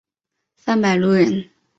[0.55, 1.47] 范百禄人。